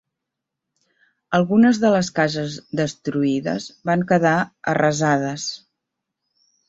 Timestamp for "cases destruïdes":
2.21-3.67